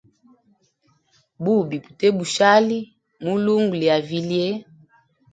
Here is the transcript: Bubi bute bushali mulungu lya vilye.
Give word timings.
Bubi 1.43 1.77
bute 1.83 2.07
bushali 2.17 2.79
mulungu 3.23 3.73
lya 3.81 3.95
vilye. 4.07 4.45